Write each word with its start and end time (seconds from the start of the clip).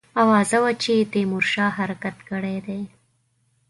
آوازه 0.23 0.57
وه 0.63 0.71
چې 0.83 1.09
تیمورشاه 1.11 1.71
حرکت 1.77 2.17
کړی 2.29 2.57
دی. 2.65 2.81